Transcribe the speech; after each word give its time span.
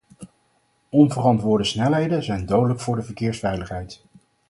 Onverantwoorde 0.91 1.63
snelheden 1.63 2.23
zijn 2.23 2.45
dodelijk 2.45 2.79
voor 2.79 2.95
de 2.95 3.03
verkeersveiligheid. 3.03 4.01